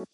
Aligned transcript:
Hey, 0.00 0.06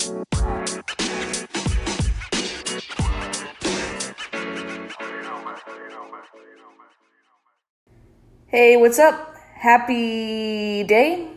what's 8.76 8.98
up? 8.98 9.36
Happy 9.54 10.82
day. 10.82 11.28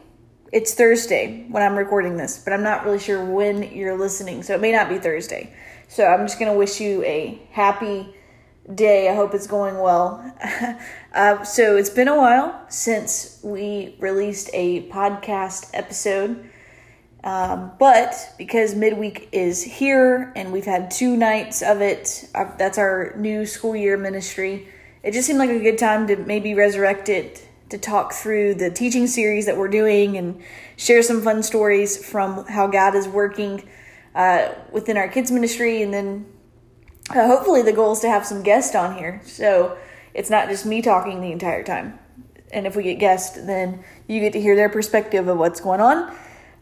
It's 0.51 0.73
Thursday 0.73 1.45
when 1.49 1.61
I'm 1.61 1.77
recording 1.77 2.17
this, 2.17 2.39
but 2.43 2.53
I'm 2.53 2.63
not 2.63 2.85
really 2.85 2.97
sure 2.97 3.23
when 3.23 3.61
you're 3.71 3.95
listening, 3.95 4.41
so 4.41 4.55
it 4.55 4.61
may 4.61 4.71
not 4.71 4.89
be 4.89 4.97
Thursday. 4.97 5.53
So 5.87 6.07
I'm 6.07 6.25
just 6.25 6.39
going 6.39 6.51
to 6.51 6.57
wish 6.57 6.81
you 6.81 7.03
a 7.03 7.39
happy 7.51 8.15
day. 8.73 9.09
I 9.09 9.15
hope 9.15 9.35
it's 9.35 9.45
going 9.45 9.77
well. 9.77 10.25
uh, 11.13 11.43
so 11.43 11.77
it's 11.77 11.91
been 11.91 12.07
a 12.07 12.17
while 12.17 12.65
since 12.67 13.39
we 13.43 13.95
released 13.99 14.49
a 14.53 14.89
podcast 14.89 15.69
episode. 15.75 16.49
Um, 17.23 17.71
but 17.79 18.15
because 18.37 18.75
midweek 18.75 19.29
is 19.31 19.61
here 19.61 20.31
and 20.35 20.53
we've 20.53 20.65
had 20.65 20.89
two 20.89 21.17
nights 21.17 21.61
of 21.61 21.81
it, 21.81 22.29
uh, 22.33 22.55
that's 22.57 22.77
our 22.77 23.13
new 23.17 23.45
school 23.45 23.75
year 23.75 23.97
ministry 23.97 24.67
it 25.01 25.13
just 25.13 25.27
seemed 25.27 25.39
like 25.39 25.49
a 25.49 25.59
good 25.59 25.77
time 25.77 26.07
to 26.07 26.17
maybe 26.17 26.53
resurrect 26.53 27.07
it 27.09 27.47
to 27.69 27.77
talk 27.77 28.13
through 28.13 28.55
the 28.55 28.69
teaching 28.69 29.07
series 29.07 29.45
that 29.45 29.55
we're 29.55 29.69
doing 29.69 30.17
and 30.17 30.41
share 30.75 31.01
some 31.03 31.21
fun 31.21 31.43
stories 31.43 32.03
from 32.03 32.45
how 32.47 32.67
God 32.67 32.95
is 32.95 33.07
working 33.07 33.67
uh, 34.15 34.49
within 34.71 34.97
our 34.97 35.07
kids 35.07 35.31
ministry 35.31 35.81
and 35.81 35.93
then 35.93 36.25
uh, 37.11 37.27
hopefully 37.27 37.61
the 37.61 37.71
goal 37.71 37.93
is 37.93 37.99
to 38.01 38.09
have 38.09 38.25
some 38.25 38.43
guests 38.43 38.75
on 38.75 38.97
here. 38.97 39.21
So 39.23 39.77
it's 40.13 40.29
not 40.29 40.49
just 40.49 40.65
me 40.65 40.81
talking 40.81 41.21
the 41.21 41.31
entire 41.31 41.63
time. 41.63 41.97
And 42.51 42.67
if 42.67 42.75
we 42.75 42.83
get 42.83 42.99
guests 42.99 43.37
then 43.37 43.83
you 44.07 44.19
get 44.19 44.33
to 44.33 44.41
hear 44.41 44.55
their 44.55 44.69
perspective 44.69 45.27
of 45.27 45.37
what's 45.37 45.61
going 45.61 45.79
on 45.79 46.13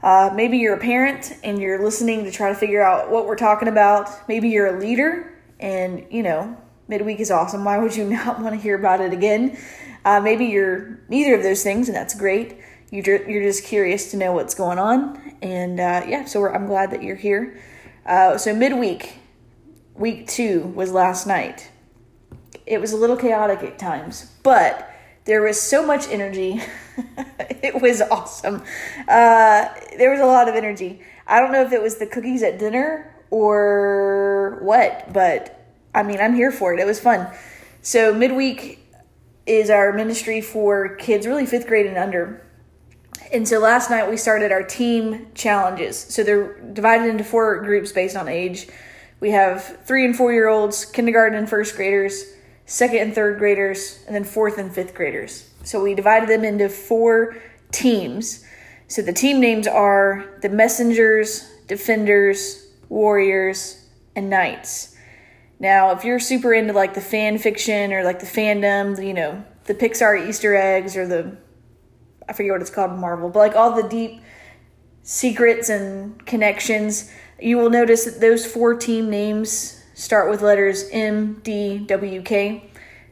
uh, 0.03 0.31
maybe 0.33 0.57
you're 0.57 0.75
a 0.75 0.79
parent 0.79 1.33
and 1.43 1.59
you're 1.59 1.83
listening 1.83 2.23
to 2.23 2.31
try 2.31 2.49
to 2.49 2.55
figure 2.55 2.81
out 2.81 3.09
what 3.09 3.25
we're 3.25 3.35
talking 3.35 3.67
about 3.67 4.09
maybe 4.27 4.49
you're 4.49 4.75
a 4.75 4.79
leader 4.79 5.33
and 5.59 6.05
you 6.11 6.23
know 6.23 6.57
midweek 6.87 7.19
is 7.19 7.31
awesome. 7.31 7.63
Why 7.63 7.77
would 7.77 7.95
you 7.95 8.05
not 8.09 8.39
want 8.39 8.55
to 8.55 8.61
hear 8.61 8.75
about 8.75 9.01
it 9.01 9.13
again? 9.13 9.57
Uh, 10.05 10.19
maybe 10.19 10.45
you're 10.45 10.99
neither 11.09 11.35
of 11.35 11.43
those 11.43 11.63
things, 11.63 11.89
and 11.89 11.95
that's 11.95 12.15
great. 12.15 12.57
You 12.89 13.03
you're 13.05 13.43
just 13.43 13.65
curious 13.65 14.11
to 14.11 14.17
know 14.17 14.31
what's 14.31 14.55
going 14.55 14.79
on, 14.79 15.35
and 15.41 15.79
uh, 15.79 16.03
yeah, 16.07 16.25
so 16.25 16.47
I'm 16.47 16.67
glad 16.67 16.91
that 16.91 17.03
you're 17.03 17.17
here. 17.17 17.59
Uh, 18.05 18.37
so 18.37 18.55
midweek, 18.55 19.17
week 19.93 20.27
two 20.27 20.61
was 20.73 20.91
last 20.91 21.27
night. 21.27 21.69
It 22.65 22.79
was 22.79 22.93
a 22.93 22.97
little 22.97 23.17
chaotic 23.17 23.61
at 23.63 23.77
times, 23.77 24.31
but 24.43 24.89
there 25.27 25.41
was 25.41 25.61
so 25.61 25.85
much 25.85 26.07
energy. 26.07 26.61
it 27.61 27.79
was 27.79 28.01
awesome. 28.01 28.63
Uh, 29.07 29.67
there 29.97 30.09
was 30.09 30.21
a 30.21 30.25
lot 30.25 30.49
of 30.49 30.55
energy. 30.55 31.01
I 31.27 31.41
don't 31.41 31.51
know 31.51 31.61
if 31.61 31.73
it 31.73 31.81
was 31.81 31.97
the 31.97 32.07
cookies 32.07 32.41
at 32.41 32.57
dinner 32.57 33.13
or 33.29 34.59
what, 34.61 35.11
but 35.13 35.65
I 35.93 36.03
mean, 36.03 36.19
I'm 36.19 36.33
here 36.33 36.51
for 36.51 36.73
it. 36.73 36.79
It 36.79 36.85
was 36.85 36.99
fun. 36.99 37.27
So 37.81 38.13
midweek 38.13 38.79
is 39.45 39.69
our 39.69 39.91
ministry 39.93 40.39
for 40.39 40.95
kids, 40.95 41.27
really 41.27 41.45
fifth 41.45 41.67
grade 41.67 41.85
and 41.85 41.97
under. 41.97 42.45
And 43.33 43.45
so 43.45 43.59
last 43.59 43.89
night 43.89 44.09
we 44.09 44.15
started 44.15 44.53
our 44.53 44.63
team 44.63 45.27
challenges. 45.35 45.97
So 45.97 46.23
they're 46.23 46.57
divided 46.61 47.09
into 47.09 47.25
four 47.25 47.61
groups 47.61 47.91
based 47.91 48.15
on 48.15 48.29
age. 48.29 48.67
We 49.19 49.31
have 49.31 49.79
three 49.85 50.05
and 50.05 50.15
four 50.15 50.31
year 50.31 50.47
olds, 50.47 50.85
kindergarten 50.85 51.37
and 51.37 51.49
first 51.49 51.75
graders, 51.75 52.23
second 52.67 52.99
and 52.99 53.15
third 53.15 53.39
graders, 53.39 54.03
and 54.05 54.15
then 54.15 54.23
fourth 54.23 54.59
and 54.59 54.71
fifth 54.71 54.93
graders. 54.93 55.49
So 55.63 55.81
we 55.81 55.95
divided 55.95 56.29
them 56.29 56.43
into 56.43 56.69
four 56.69 57.37
teams. 57.71 58.45
So 58.87 59.01
the 59.01 59.13
team 59.13 59.39
names 59.39 59.67
are 59.67 60.25
the 60.41 60.49
messengers, 60.49 61.49
defenders, 61.67 62.67
warriors, 62.89 63.85
and 64.15 64.29
knights. 64.29 64.95
Now, 65.59 65.91
if 65.91 66.03
you're 66.03 66.19
super 66.19 66.53
into 66.53 66.73
like 66.73 66.93
the 66.93 67.01
fan 67.01 67.37
fiction 67.37 67.91
or 67.91 68.03
like 68.03 68.19
the 68.19 68.25
fandom, 68.25 69.03
you 69.03 69.13
know, 69.13 69.43
the 69.63 69.73
Pixar 69.73 70.27
Easter 70.27 70.55
eggs 70.55 70.95
or 70.95 71.07
the 71.07 71.37
I 72.29 72.33
forget 72.33 72.51
what 72.51 72.61
it's 72.61 72.69
called 72.69 72.91
Marvel, 72.91 73.29
but 73.29 73.39
like 73.39 73.55
all 73.55 73.81
the 73.81 73.87
deep 73.87 74.21
secrets 75.03 75.69
and 75.69 76.25
connections, 76.25 77.09
you 77.39 77.57
will 77.57 77.69
notice 77.69 78.03
that 78.03 78.19
those 78.19 78.45
four 78.45 78.75
team 78.75 79.09
names 79.09 79.76
start 79.97 80.29
with 80.29 80.43
letters 80.43 80.87
M, 80.91 81.41
D, 81.43 81.79
W, 81.79 82.21
K. 82.21 82.69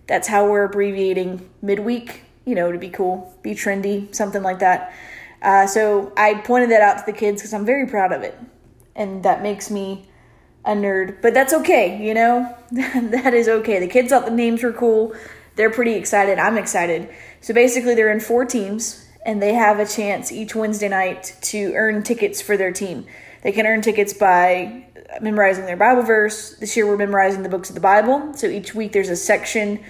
That's 0.08 0.28
how 0.28 0.48
we're 0.50 0.66
abbreviating 0.66 1.50
midweek, 1.62 2.22
you 2.46 2.54
know, 2.54 2.72
to 2.72 2.78
be 2.78 2.90
cool, 2.90 3.36
be 3.42 3.52
trendy, 3.52 4.14
something 4.14 4.44
like 4.44 4.60
that. 4.60 4.94
Uh, 5.42 5.66
so 5.66 6.14
I 6.16 6.36
pointed 6.36 6.70
that 6.70 6.82
out 6.82 7.00
to 7.00 7.12
the 7.12 7.18
kids 7.18 7.42
because 7.42 7.54
I'm 7.54 7.66
very 7.66 7.88
proud 7.88 8.12
of 8.12 8.22
it. 8.22 8.38
And 8.96 9.24
that 9.24 9.42
makes 9.42 9.72
me 9.72 10.08
a 10.64 10.72
nerd, 10.72 11.22
but 11.24 11.34
that's 11.34 11.54
okay, 11.54 12.04
you 12.06 12.14
know? 12.14 12.56
that 12.72 13.34
is 13.34 13.48
okay. 13.48 13.80
The 13.80 13.88
kids 13.88 14.10
thought 14.10 14.26
the 14.26 14.32
names 14.32 14.62
were 14.62 14.72
cool. 14.72 15.16
They're 15.56 15.72
pretty 15.72 15.94
excited. 15.94 16.38
I'm 16.38 16.58
excited. 16.58 17.10
So 17.42 17.54
basically, 17.54 17.96
they're 17.96 18.12
in 18.12 18.20
four 18.20 18.46
teams, 18.46 19.08
and 19.26 19.42
they 19.42 19.54
have 19.54 19.80
a 19.80 19.88
chance 19.88 20.32
each 20.32 20.56
Wednesday 20.56 20.90
night 20.90 21.36
to 21.42 21.74
earn 21.74 22.04
tickets 22.04 22.42
for 22.42 22.58
their 22.58 22.72
team. 22.72 23.06
They 23.42 23.52
can 23.52 23.66
earn 23.66 23.82
tickets 23.82 24.14
by 24.14 24.86
memorizing 25.22 25.66
their 25.66 25.78
Bible 25.78 26.04
verse. 26.04 26.56
This 26.58 26.76
year, 26.76 26.88
we're 26.88 26.98
memorizing 26.98 27.44
the 27.44 27.50
books 27.50 27.70
of 27.70 27.76
the 27.76 27.82
Bible. 27.82 28.34
So 28.36 28.48
each 28.48 28.74
week, 28.74 28.92
there's 28.92 29.10
a 29.10 29.16
section 29.16 29.84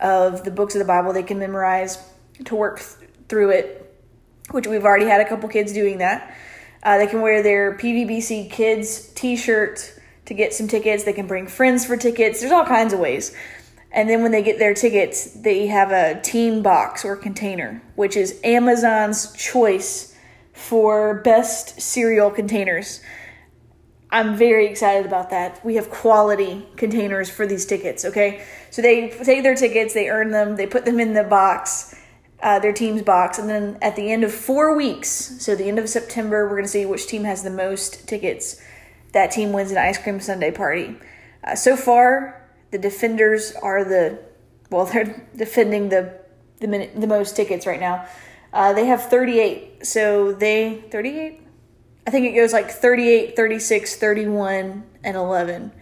of 0.00 0.44
the 0.44 0.50
books 0.50 0.74
of 0.74 0.80
the 0.80 0.84
Bible 0.84 1.12
they 1.12 1.22
can 1.22 1.38
memorize 1.38 1.98
to 2.44 2.54
work 2.54 2.78
th- 2.78 3.10
through 3.28 3.50
it, 3.50 3.94
which 4.50 4.66
we've 4.66 4.84
already 4.84 5.06
had 5.06 5.20
a 5.20 5.28
couple 5.28 5.48
kids 5.48 5.72
doing 5.72 5.98
that. 5.98 6.36
Uh, 6.82 6.98
they 6.98 7.06
can 7.06 7.22
wear 7.22 7.42
their 7.42 7.76
PVBC 7.78 8.50
Kids 8.50 9.08
t 9.14 9.36
shirt 9.36 9.98
to 10.26 10.34
get 10.34 10.52
some 10.52 10.68
tickets. 10.68 11.04
They 11.04 11.12
can 11.12 11.26
bring 11.26 11.46
friends 11.46 11.86
for 11.86 11.96
tickets. 11.96 12.40
There's 12.40 12.52
all 12.52 12.66
kinds 12.66 12.92
of 12.92 12.98
ways. 12.98 13.34
And 13.90 14.10
then 14.10 14.22
when 14.22 14.32
they 14.32 14.42
get 14.42 14.58
their 14.58 14.74
tickets, 14.74 15.32
they 15.32 15.68
have 15.68 15.92
a 15.92 16.20
team 16.20 16.62
box 16.62 17.04
or 17.04 17.16
container, 17.16 17.80
which 17.94 18.16
is 18.16 18.40
Amazon's 18.42 19.32
choice 19.32 20.16
for 20.52 21.20
best 21.22 21.80
cereal 21.80 22.30
containers. 22.30 23.00
I'm 24.14 24.36
very 24.36 24.68
excited 24.68 25.06
about 25.06 25.30
that. 25.30 25.64
We 25.64 25.74
have 25.74 25.90
quality 25.90 26.64
containers 26.76 27.28
for 27.28 27.48
these 27.48 27.66
tickets, 27.66 28.04
okay? 28.04 28.44
So 28.70 28.80
they 28.80 29.08
take 29.08 29.42
their 29.42 29.56
tickets, 29.56 29.92
they 29.92 30.08
earn 30.08 30.30
them, 30.30 30.54
they 30.54 30.68
put 30.68 30.84
them 30.84 31.00
in 31.00 31.14
the 31.14 31.24
box, 31.24 31.96
uh, 32.40 32.60
their 32.60 32.72
team's 32.72 33.02
box, 33.02 33.40
and 33.40 33.48
then 33.48 33.76
at 33.82 33.96
the 33.96 34.12
end 34.12 34.22
of 34.22 34.32
four 34.32 34.76
weeks, 34.76 35.08
so 35.08 35.56
the 35.56 35.64
end 35.64 35.80
of 35.80 35.88
September, 35.88 36.48
we're 36.48 36.54
gonna 36.54 36.68
see 36.68 36.86
which 36.86 37.08
team 37.08 37.24
has 37.24 37.42
the 37.42 37.50
most 37.50 38.06
tickets 38.06 38.62
that 39.10 39.32
team 39.32 39.52
wins 39.52 39.72
an 39.72 39.78
ice 39.78 39.98
cream 39.98 40.20
sundae 40.20 40.52
party. 40.52 40.94
Uh, 41.42 41.56
so 41.56 41.76
far, 41.76 42.48
the 42.70 42.78
defenders 42.78 43.52
are 43.64 43.82
the 43.82 44.20
well, 44.70 44.84
they're 44.92 45.28
defending 45.34 45.88
the 45.88 46.20
the, 46.60 46.68
minute, 46.68 46.92
the 47.00 47.08
most 47.08 47.34
tickets 47.34 47.66
right 47.66 47.80
now. 47.80 48.06
Uh, 48.52 48.72
they 48.72 48.86
have 48.86 49.10
38, 49.10 49.84
so 49.84 50.32
they 50.32 50.84
38. 50.92 51.43
I 52.06 52.10
think 52.10 52.26
it 52.26 52.34
goes 52.34 52.52
like 52.52 52.70
38, 52.70 53.34
36, 53.34 53.96
31, 53.96 54.84
and 55.02 55.16
11. 55.16 55.72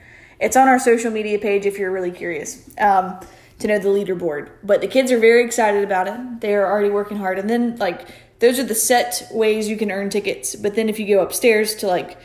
It's 0.40 0.56
on 0.56 0.68
our 0.68 0.78
social 0.78 1.10
media 1.10 1.38
page 1.38 1.66
if 1.66 1.78
you're 1.78 1.90
really 1.90 2.10
curious 2.10 2.68
um, 2.78 3.18
to 3.58 3.68
know 3.68 3.78
the 3.78 3.88
leaderboard. 3.88 4.50
But 4.62 4.80
the 4.80 4.86
kids 4.86 5.10
are 5.10 5.18
very 5.18 5.44
excited 5.44 5.82
about 5.82 6.08
it. 6.08 6.40
They 6.40 6.54
are 6.54 6.66
already 6.66 6.90
working 6.90 7.16
hard. 7.16 7.38
And 7.38 7.50
then, 7.50 7.76
like, 7.76 8.08
those 8.38 8.58
are 8.58 8.64
the 8.64 8.74
set 8.74 9.28
ways 9.32 9.68
you 9.68 9.76
can 9.76 9.90
earn 9.90 10.10
tickets. 10.10 10.54
But 10.54 10.74
then 10.74 10.88
if 10.88 10.98
you 10.98 11.06
go 11.06 11.22
upstairs 11.22 11.74
to, 11.76 11.86
like, 11.86 12.18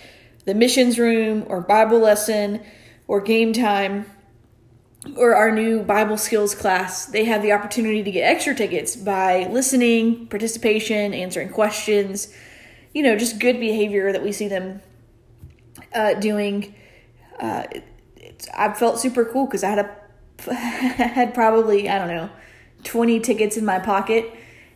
the 0.45 0.53
missions 0.53 0.97
room 0.97 1.45
or 1.47 1.61
Bible 1.61 1.99
lesson 1.99 2.61
or 3.07 3.21
game 3.21 3.53
time 3.53 4.05
or 5.15 5.35
our 5.35 5.51
new 5.51 5.83
Bible 5.83 6.17
skills 6.17 6.55
class, 6.55 7.05
they 7.05 7.25
have 7.25 7.41
the 7.41 7.51
opportunity 7.51 8.03
to 8.03 8.11
get 8.11 8.21
extra 8.21 8.55
tickets 8.55 8.95
by 8.95 9.47
listening, 9.47 10.27
participation, 10.27 11.13
answering 11.13 11.49
questions, 11.49 12.33
you 12.97 13.03
know, 13.03 13.15
just 13.15 13.39
good 13.39 13.59
behavior 13.59 14.11
that 14.11 14.23
we 14.23 14.31
see 14.31 14.47
them 14.47 14.81
uh, 15.93 16.13
doing. 16.15 16.73
Uh, 17.39 17.63
I 18.57 18.73
felt 18.73 18.99
super 18.99 19.25
cool 19.25 19.45
because 19.45 19.63
I 19.63 19.69
had 19.69 19.79
a 19.79 19.89
had 20.53 21.33
probably 21.33 21.89
I 21.89 21.97
don't 21.97 22.09
know 22.09 22.29
twenty 22.83 23.19
tickets 23.19 23.57
in 23.57 23.65
my 23.65 23.79
pocket, 23.79 24.31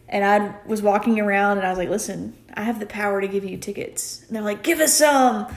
and 0.08 0.24
I 0.24 0.56
was 0.66 0.82
walking 0.82 1.20
around 1.20 1.58
and 1.58 1.66
I 1.68 1.70
was 1.70 1.78
like, 1.78 1.90
"Listen, 1.90 2.36
I 2.54 2.64
have 2.64 2.80
the 2.80 2.86
power 2.86 3.22
to 3.22 3.28
give 3.28 3.46
you 3.46 3.58
tickets. 3.58 4.24
And 4.28 4.36
they're 4.36 4.44
like, 4.44 4.64
give 4.64 4.80
us 4.80 4.94
some, 4.94 5.48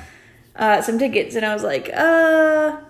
uh, 0.57 0.83
some 0.83 0.99
tickets. 0.99 1.35
And 1.35 1.45
I 1.45 1.55
was 1.55 1.63
like, 1.63 1.91
uh, 1.93 2.81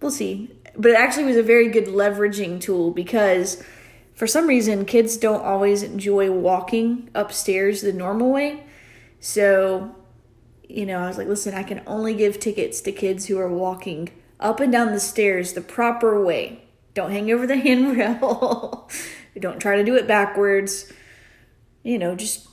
we'll 0.00 0.10
see. 0.10 0.50
But 0.76 0.92
it 0.92 0.96
actually 0.96 1.24
was 1.24 1.36
a 1.36 1.42
very 1.42 1.68
good 1.68 1.86
leveraging 1.86 2.60
tool 2.60 2.90
because 2.90 3.62
for 4.14 4.26
some 4.26 4.46
reason, 4.46 4.84
kids 4.84 5.16
don't 5.16 5.42
always 5.42 5.82
enjoy 5.82 6.30
walking 6.30 7.10
upstairs 7.14 7.82
the 7.82 7.92
normal 7.92 8.32
way. 8.32 8.64
So, 9.20 9.94
you 10.68 10.86
know, 10.86 10.98
I 10.98 11.08
was 11.08 11.18
like, 11.18 11.28
listen, 11.28 11.54
I 11.54 11.62
can 11.62 11.82
only 11.86 12.14
give 12.14 12.38
tickets 12.38 12.80
to 12.82 12.92
kids 12.92 13.26
who 13.26 13.38
are 13.38 13.52
walking 13.52 14.10
up 14.38 14.60
and 14.60 14.70
down 14.70 14.92
the 14.92 15.00
stairs 15.00 15.52
the 15.52 15.60
proper 15.60 16.22
way. 16.22 16.62
Don't 16.94 17.10
hang 17.10 17.30
over 17.30 17.46
the 17.46 17.56
handrail. 17.68 18.88
don't 19.38 19.60
try 19.60 19.76
to 19.76 19.84
do 19.84 19.96
it 19.96 20.06
backwards. 20.06 20.92
You 21.82 21.98
know, 21.98 22.14
just 22.16 22.48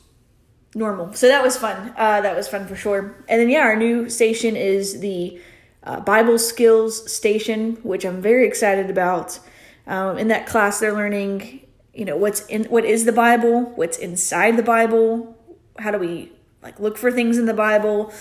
normal. 0.75 1.13
So 1.13 1.27
that 1.27 1.43
was 1.43 1.57
fun. 1.57 1.93
Uh, 1.97 2.21
that 2.21 2.35
was 2.35 2.47
fun 2.47 2.67
for 2.67 2.75
sure. 2.75 3.23
And 3.27 3.41
then 3.41 3.49
yeah, 3.49 3.61
our 3.61 3.75
new 3.75 4.09
station 4.09 4.55
is 4.55 4.99
the 4.99 5.39
uh, 5.83 5.99
Bible 5.99 6.39
Skills 6.39 7.11
Station, 7.11 7.77
which 7.83 8.05
I'm 8.05 8.21
very 8.21 8.47
excited 8.47 8.89
about. 8.89 9.39
Um, 9.85 10.17
in 10.17 10.29
that 10.29 10.47
class, 10.47 10.79
they're 10.79 10.93
learning, 10.93 11.65
you 11.93 12.05
know, 12.05 12.15
what's 12.15 12.45
in 12.47 12.65
what 12.65 12.85
is 12.85 13.05
the 13.05 13.11
Bible, 13.11 13.71
what's 13.75 13.97
inside 13.97 14.55
the 14.55 14.63
Bible, 14.63 15.37
how 15.77 15.91
do 15.91 15.97
we 15.97 16.31
like 16.63 16.79
look 16.79 16.97
for 16.97 17.11
things 17.11 17.37
in 17.37 17.45
the 17.45 17.53
Bible, 17.53 18.11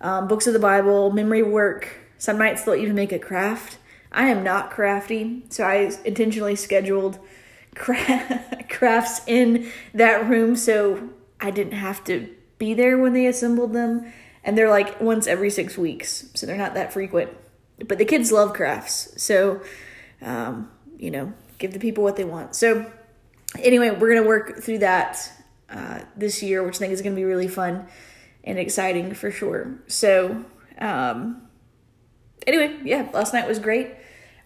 um, 0.00 0.28
books 0.28 0.46
of 0.46 0.52
the 0.52 0.58
Bible, 0.58 1.10
memory 1.12 1.42
work. 1.42 1.88
Some 2.18 2.38
nights 2.38 2.64
they'll 2.64 2.74
even 2.74 2.94
make 2.94 3.12
a 3.12 3.18
craft. 3.18 3.78
I 4.10 4.28
am 4.28 4.44
not 4.44 4.70
crafty, 4.70 5.44
so 5.48 5.64
I 5.64 5.92
intentionally 6.04 6.56
scheduled 6.56 7.18
crafts 7.74 9.22
in 9.26 9.70
that 9.94 10.28
room 10.28 10.54
so 10.54 11.08
I 11.40 11.50
didn't 11.50 11.72
have 11.72 12.04
to 12.04 12.28
be 12.58 12.74
there 12.74 12.98
when 12.98 13.14
they 13.14 13.26
assembled 13.26 13.72
them. 13.72 14.12
And 14.44 14.58
they're 14.58 14.68
like 14.68 15.00
once 15.00 15.26
every 15.26 15.50
six 15.50 15.78
weeks, 15.78 16.28
so 16.34 16.46
they're 16.46 16.58
not 16.58 16.74
that 16.74 16.92
frequent. 16.92 17.30
But 17.86 17.98
the 17.98 18.04
kids 18.04 18.30
love 18.30 18.52
crafts, 18.52 19.22
so 19.22 19.62
um, 20.20 20.70
you 20.98 21.10
know, 21.10 21.32
give 21.58 21.72
the 21.72 21.78
people 21.78 22.04
what 22.04 22.16
they 22.16 22.24
want. 22.24 22.54
So 22.54 22.90
anyway, 23.58 23.90
we're 23.90 24.14
gonna 24.14 24.26
work 24.26 24.58
through 24.58 24.78
that 24.78 25.32
uh, 25.72 26.00
this 26.16 26.42
year, 26.42 26.62
which 26.62 26.76
I 26.76 26.78
think 26.78 26.92
is 26.92 27.02
gonna 27.02 27.16
be 27.16 27.24
really 27.24 27.48
fun 27.48 27.86
and 28.44 28.58
exciting 28.58 29.14
for 29.14 29.30
sure. 29.30 29.78
So 29.86 30.44
um, 30.78 31.42
anyway, 32.46 32.78
yeah, 32.84 33.08
last 33.12 33.32
night 33.32 33.48
was 33.48 33.58
great. 33.58 33.94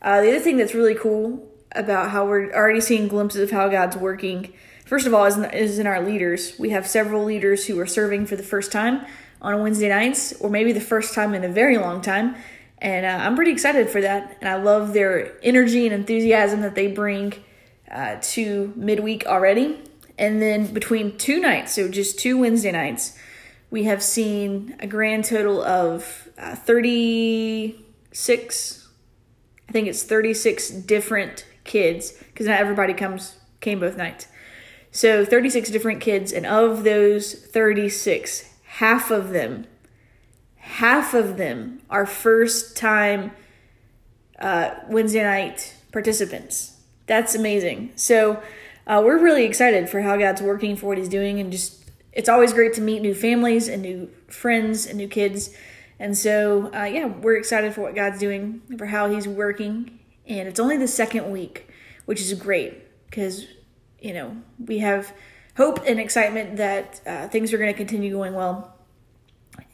Uh, 0.02 0.20
the 0.20 0.28
other 0.28 0.40
thing 0.40 0.56
that's 0.56 0.74
really 0.74 0.94
cool 0.94 1.48
about 1.72 2.10
how 2.10 2.26
we're 2.26 2.52
already 2.52 2.80
seeing 2.80 3.08
glimpses 3.08 3.40
of 3.40 3.50
how 3.50 3.68
God's 3.68 3.96
working, 3.96 4.52
first 4.84 5.06
of 5.06 5.14
all, 5.14 5.24
is 5.24 5.36
in, 5.36 5.44
is 5.46 5.78
in 5.78 5.86
our 5.86 6.00
leaders. 6.02 6.58
We 6.58 6.70
have 6.70 6.86
several 6.86 7.24
leaders 7.24 7.66
who 7.66 7.78
are 7.80 7.86
serving 7.86 8.26
for 8.26 8.36
the 8.36 8.42
first 8.42 8.72
time 8.72 9.04
on 9.42 9.60
Wednesday 9.62 9.88
nights, 9.88 10.32
or 10.40 10.48
maybe 10.48 10.72
the 10.72 10.80
first 10.80 11.14
time 11.14 11.34
in 11.34 11.44
a 11.44 11.48
very 11.48 11.78
long 11.78 12.00
time. 12.00 12.36
And 12.78 13.06
uh, 13.06 13.24
I'm 13.24 13.36
pretty 13.36 13.52
excited 13.52 13.88
for 13.88 14.00
that. 14.00 14.36
And 14.40 14.48
I 14.48 14.56
love 14.56 14.92
their 14.92 15.32
energy 15.42 15.86
and 15.86 15.94
enthusiasm 15.94 16.60
that 16.60 16.74
they 16.74 16.88
bring 16.88 17.34
uh, 17.90 18.16
to 18.20 18.72
midweek 18.76 19.26
already. 19.26 19.78
And 20.18 20.40
then 20.40 20.72
between 20.72 21.18
two 21.18 21.40
nights, 21.40 21.74
so 21.74 21.88
just 21.88 22.18
two 22.18 22.38
Wednesday 22.38 22.72
nights, 22.72 23.18
we 23.70 23.84
have 23.84 24.02
seen 24.02 24.76
a 24.80 24.86
grand 24.86 25.24
total 25.24 25.62
of 25.62 26.28
uh, 26.38 26.54
36, 26.54 28.88
I 29.68 29.72
think 29.72 29.88
it's 29.88 30.02
36 30.02 30.70
different 30.70 31.46
kids, 31.64 32.12
because 32.12 32.46
not 32.46 32.60
everybody 32.60 32.94
comes 32.94 33.36
came 33.60 33.80
both 33.80 33.96
nights. 33.96 34.28
So 34.90 35.24
36 35.24 35.70
different 35.70 36.00
kids, 36.00 36.32
and 36.32 36.46
of 36.46 36.84
those 36.84 37.34
36, 37.34 38.54
half 38.64 39.10
of 39.10 39.30
them, 39.30 39.66
half 40.56 41.12
of 41.12 41.36
them 41.36 41.82
are 41.90 42.06
first 42.06 42.76
time 42.76 43.32
uh, 44.38 44.70
Wednesday 44.88 45.22
night 45.22 45.74
participants. 45.92 46.80
That's 47.06 47.34
amazing. 47.34 47.92
So 47.96 48.42
uh, 48.86 49.02
we're 49.04 49.18
really 49.18 49.44
excited 49.44 49.88
for 49.88 50.02
how 50.02 50.16
God's 50.16 50.42
working 50.42 50.76
for 50.76 50.86
what 50.86 50.98
He's 50.98 51.08
doing, 51.08 51.40
and 51.40 51.50
just 51.50 51.84
it's 52.12 52.28
always 52.28 52.52
great 52.52 52.72
to 52.74 52.80
meet 52.80 53.02
new 53.02 53.14
families 53.14 53.68
and 53.68 53.82
new 53.82 54.10
friends 54.28 54.86
and 54.86 54.96
new 54.96 55.08
kids. 55.08 55.54
And 55.98 56.16
so, 56.16 56.70
uh, 56.74 56.84
yeah, 56.84 57.06
we're 57.06 57.36
excited 57.36 57.74
for 57.74 57.82
what 57.82 57.94
God's 57.94 58.18
doing, 58.18 58.62
for 58.78 58.86
how 58.86 59.10
He's 59.10 59.26
working. 59.26 59.98
And 60.26 60.48
it's 60.48 60.60
only 60.60 60.76
the 60.76 60.88
second 60.88 61.30
week, 61.30 61.68
which 62.04 62.20
is 62.20 62.32
great 62.34 62.82
because, 63.06 63.46
you 64.00 64.12
know, 64.12 64.36
we 64.58 64.78
have 64.78 65.12
hope 65.56 65.80
and 65.86 65.98
excitement 65.98 66.56
that 66.56 67.00
uh, 67.06 67.28
things 67.28 67.52
are 67.52 67.58
going 67.58 67.72
to 67.72 67.76
continue 67.76 68.10
going 68.12 68.34
well 68.34 68.76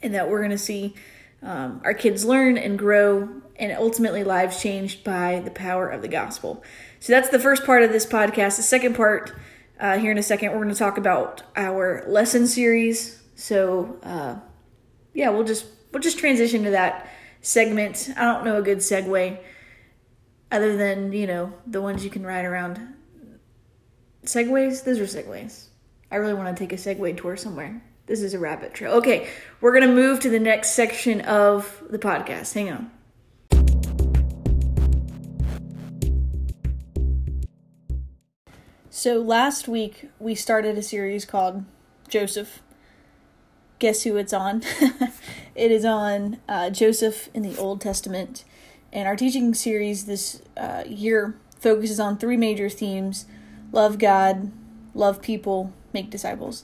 and 0.01 0.13
that 0.13 0.29
we're 0.29 0.39
going 0.39 0.51
to 0.51 0.57
see 0.57 0.95
um, 1.41 1.81
our 1.83 1.93
kids 1.93 2.23
learn 2.23 2.57
and 2.57 2.79
grow 2.79 3.29
and 3.57 3.71
ultimately 3.73 4.23
lives 4.23 4.61
changed 4.61 5.03
by 5.03 5.41
the 5.43 5.51
power 5.51 5.89
of 5.89 6.01
the 6.01 6.07
gospel. 6.07 6.63
So 7.03 7.11
that's 7.11 7.27
the 7.27 7.37
first 7.37 7.65
part 7.65 7.83
of 7.83 7.91
this 7.91 8.05
podcast. 8.05 8.55
The 8.55 8.63
second 8.63 8.95
part 8.95 9.35
uh, 9.77 9.97
here 9.97 10.09
in 10.09 10.17
a 10.17 10.23
second, 10.23 10.53
we're 10.53 10.59
going 10.59 10.69
to 10.69 10.73
talk 10.73 10.97
about 10.97 11.43
our 11.53 12.01
lesson 12.07 12.47
series. 12.47 13.21
So, 13.35 13.99
uh, 14.03 14.35
yeah, 15.13 15.27
we'll 15.27 15.43
just 15.43 15.65
we'll 15.91 16.01
just 16.01 16.17
transition 16.17 16.63
to 16.63 16.69
that 16.69 17.09
segment. 17.41 18.09
I 18.15 18.23
don't 18.23 18.45
know 18.45 18.55
a 18.55 18.61
good 18.61 18.77
segue 18.77 19.37
other 20.49 20.77
than 20.77 21.11
you 21.11 21.27
know 21.27 21.51
the 21.67 21.81
ones 21.81 22.05
you 22.05 22.09
can 22.09 22.25
ride 22.25 22.45
around. 22.45 22.79
Segways, 24.23 24.85
those 24.85 24.97
are 24.97 25.03
segways. 25.03 25.65
I 26.09 26.15
really 26.15 26.35
want 26.35 26.55
to 26.55 26.63
take 26.63 26.71
a 26.71 26.77
Segway 26.77 27.17
tour 27.17 27.35
somewhere. 27.35 27.83
This 28.05 28.21
is 28.21 28.33
a 28.33 28.39
rabbit 28.39 28.73
trail. 28.73 28.93
Okay, 28.93 29.27
we're 29.59 29.73
gonna 29.73 29.93
move 29.93 30.21
to 30.21 30.29
the 30.29 30.39
next 30.39 30.69
section 30.69 31.19
of 31.19 31.83
the 31.89 31.99
podcast. 31.99 32.53
Hang 32.53 32.71
on. 32.71 32.91
So 39.03 39.19
last 39.19 39.67
week 39.67 40.07
we 40.17 40.33
started 40.33 40.77
a 40.77 40.81
series 40.81 41.25
called 41.25 41.65
Joseph. 42.07 42.61
Guess 43.79 44.03
who 44.03 44.15
it's 44.15 44.31
on? 44.31 44.63
it 45.55 45.71
is 45.71 45.83
on 45.83 46.37
uh, 46.47 46.69
Joseph 46.69 47.27
in 47.33 47.41
the 47.41 47.57
Old 47.57 47.81
Testament. 47.81 48.45
And 48.93 49.05
our 49.05 49.17
teaching 49.17 49.53
series 49.55 50.05
this 50.05 50.41
uh, 50.55 50.85
year 50.87 51.35
focuses 51.59 51.99
on 51.99 52.17
three 52.17 52.37
major 52.37 52.69
themes 52.69 53.25
love 53.73 53.99
God, 53.99 54.53
love 54.93 55.21
people, 55.21 55.73
make 55.91 56.09
disciples. 56.09 56.63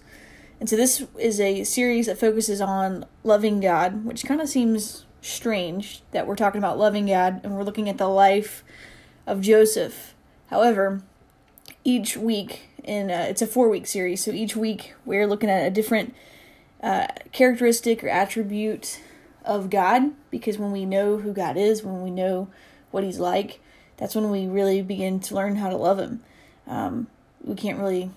And 0.61 0.69
so 0.69 0.77
this 0.77 1.05
is 1.17 1.41
a 1.41 1.65
series 1.65 2.05
that 2.05 2.17
focuses 2.17 2.61
on 2.61 3.05
loving 3.25 3.59
God, 3.59 4.05
which 4.05 4.23
kind 4.23 4.39
of 4.39 4.47
seems 4.47 5.05
strange 5.19 6.03
that 6.11 6.25
we're 6.25 6.37
talking 6.37 6.59
about 6.59 6.79
loving 6.79 7.07
God 7.07 7.41
and 7.43 7.57
we're 7.57 7.63
looking 7.63 7.89
at 7.89 7.97
the 7.97 8.07
life 8.07 8.63
of 9.27 9.41
Joseph. 9.41 10.15
However, 10.47 11.03
each 11.89 12.15
week 12.15 12.69
in 12.83 13.09
uh, 13.09 13.25
it's 13.27 13.41
a 13.41 13.47
four 13.47 13.67
week 13.69 13.87
series 13.87 14.23
so 14.23 14.31
each 14.31 14.55
week 14.55 14.93
we're 15.05 15.27
looking 15.27 15.49
at 15.49 15.65
a 15.65 15.71
different 15.71 16.15
uh, 16.83 17.07
characteristic 17.31 18.03
or 18.03 18.09
attribute 18.09 19.01
of 19.43 19.69
god 19.69 20.11
because 20.29 20.57
when 20.57 20.71
we 20.71 20.85
know 20.85 21.17
who 21.17 21.33
god 21.33 21.57
is 21.57 21.83
when 21.83 22.03
we 22.03 22.11
know 22.11 22.47
what 22.91 23.03
he's 23.03 23.19
like 23.19 23.59
that's 23.97 24.15
when 24.15 24.29
we 24.29 24.47
really 24.47 24.81
begin 24.81 25.19
to 25.19 25.35
learn 25.35 25.57
how 25.57 25.69
to 25.69 25.75
love 25.75 25.99
him. 25.99 26.21
Um, 26.65 27.07
we 27.43 27.55
can't 27.55 27.79
really 27.79 28.11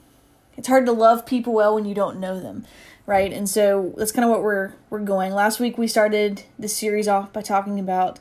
it's 0.57 0.69
hard 0.69 0.87
to 0.87 0.93
love 0.93 1.25
people 1.27 1.55
well 1.55 1.75
when 1.75 1.85
you 1.87 1.95
don't 1.95 2.21
know 2.21 2.39
them 2.41 2.65
right? 3.05 3.33
And 3.33 3.49
so 3.49 3.93
that's 3.97 4.13
kind 4.13 4.25
of 4.25 4.31
what 4.31 4.43
we're 4.43 4.75
we're 4.89 5.01
going. 5.01 5.33
Last 5.33 5.59
week 5.59 5.77
we 5.77 5.89
started 5.89 6.45
this 6.57 6.77
series 6.77 7.09
off 7.09 7.33
by 7.33 7.43
talking 7.43 7.81
about 7.81 8.20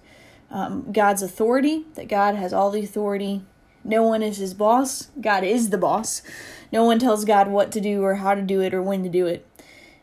um, 0.50 0.92
god's 0.92 1.22
authority 1.22 1.86
that 1.96 2.08
god 2.08 2.36
has 2.36 2.52
all 2.52 2.72
the 2.72 2.84
authority 2.84 3.42
no 3.84 4.04
one 4.04 4.22
is 4.22 4.38
his 4.38 4.54
boss. 4.54 5.08
God 5.20 5.44
is 5.44 5.70
the 5.70 5.78
boss. 5.78 6.22
No 6.72 6.84
one 6.84 7.00
tells 7.00 7.26
God 7.26 7.48
what 7.48 7.72
to 7.72 7.82
do 7.82 8.04
or 8.04 8.16
how 8.16 8.36
to 8.36 8.42
do 8.42 8.62
it 8.62 8.74
or 8.74 8.82
when 8.82 9.04
to 9.04 9.10
do 9.10 9.26
it. 9.26 9.46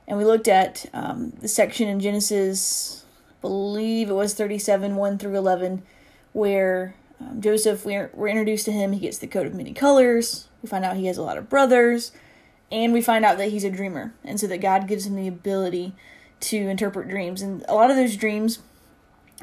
And 0.06 0.18
we 0.18 0.24
looked 0.24 0.48
at 0.48 0.86
um, 0.92 1.32
the 1.40 1.48
section 1.48 1.88
in 1.88 2.00
Genesis, 2.00 3.04
I 3.30 3.34
believe 3.42 4.08
it 4.08 4.14
was 4.14 4.34
37, 4.34 4.96
1 4.96 5.18
through 5.18 5.36
11, 5.36 5.82
where 6.32 6.94
um, 7.20 7.40
Joseph, 7.40 7.84
we're, 7.84 8.10
we're 8.14 8.28
introduced 8.28 8.64
to 8.66 8.72
him. 8.72 8.92
He 8.92 9.00
gets 9.00 9.18
the 9.18 9.26
coat 9.26 9.46
of 9.46 9.54
many 9.54 9.74
colors. 9.74 10.48
We 10.62 10.68
find 10.68 10.84
out 10.84 10.96
he 10.96 11.06
has 11.06 11.18
a 11.18 11.22
lot 11.22 11.38
of 11.38 11.50
brothers. 11.50 12.12
And 12.70 12.92
we 12.92 13.00
find 13.00 13.24
out 13.24 13.38
that 13.38 13.50
he's 13.50 13.64
a 13.64 13.70
dreamer. 13.70 14.14
And 14.24 14.40
so 14.40 14.46
that 14.46 14.60
God 14.60 14.88
gives 14.88 15.06
him 15.06 15.16
the 15.16 15.28
ability 15.28 15.94
to 16.40 16.56
interpret 16.56 17.08
dreams. 17.08 17.42
And 17.42 17.64
a 17.68 17.74
lot 17.74 17.90
of 17.90 17.96
those 17.96 18.16
dreams, 18.16 18.60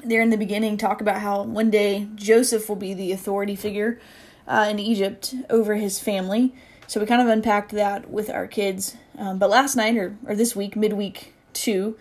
there 0.03 0.21
in 0.21 0.29
the 0.29 0.37
beginning, 0.37 0.77
talk 0.77 1.01
about 1.01 1.21
how 1.21 1.43
one 1.43 1.69
day 1.69 2.07
Joseph 2.15 2.69
will 2.69 2.75
be 2.75 2.93
the 2.93 3.11
authority 3.11 3.55
figure 3.55 3.99
uh, 4.47 4.67
in 4.69 4.79
Egypt 4.79 5.35
over 5.49 5.75
his 5.75 5.99
family. 5.99 6.53
So 6.87 6.99
we 6.99 7.05
kind 7.05 7.21
of 7.21 7.27
unpacked 7.27 7.71
that 7.71 8.09
with 8.09 8.29
our 8.29 8.47
kids. 8.47 8.95
Um, 9.17 9.39
but 9.39 9.49
last 9.49 9.75
night, 9.75 9.97
or, 9.97 10.17
or 10.25 10.35
this 10.35 10.55
week, 10.55 10.75
midweek 10.75 11.33
two, 11.53 11.97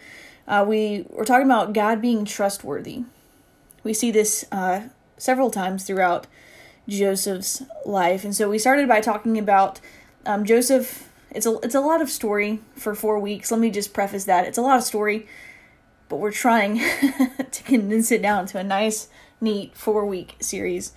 uh, 0.46 0.64
we 0.66 1.06
were 1.08 1.24
talking 1.24 1.46
about 1.46 1.72
God 1.72 2.02
being 2.02 2.24
trustworthy. 2.24 3.04
We 3.82 3.94
see 3.94 4.10
this 4.10 4.44
uh, 4.52 4.88
several 5.16 5.50
times 5.50 5.84
throughout 5.84 6.26
Joseph's 6.88 7.62
life. 7.86 8.24
And 8.24 8.34
so 8.34 8.50
we 8.50 8.58
started 8.58 8.88
by 8.88 9.00
talking 9.00 9.38
about 9.38 9.80
um, 10.26 10.44
Joseph. 10.44 11.10
It's 11.30 11.46
a, 11.46 11.58
it's 11.62 11.74
a 11.74 11.80
lot 11.80 12.02
of 12.02 12.10
story 12.10 12.60
for 12.76 12.94
four 12.94 13.18
weeks. 13.18 13.50
Let 13.50 13.60
me 13.60 13.70
just 13.70 13.94
preface 13.94 14.24
that. 14.24 14.46
It's 14.46 14.58
a 14.58 14.62
lot 14.62 14.76
of 14.76 14.84
story, 14.84 15.26
but 16.08 16.16
we're 16.16 16.30
trying 16.30 16.78
to 17.50 17.62
condense 17.64 18.12
it 18.12 18.22
down 18.22 18.46
to 18.46 18.58
a 18.58 18.64
nice, 18.64 19.08
neat 19.40 19.76
four 19.76 20.04
week 20.04 20.36
series. 20.40 20.92